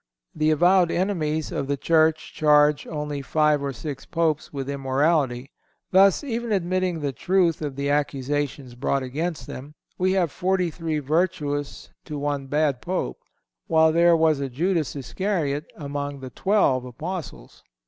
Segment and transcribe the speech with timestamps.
[0.33, 5.51] The avowed enemies of the Church charge only five or six Popes with immorality.
[5.91, 10.97] Thus, even admitting the truth of the accusations brought against them, we have forty three
[10.97, 13.19] virtuous to one bad Pope,
[13.67, 17.63] while there was a Judas Iscariot among the twelve Apostles.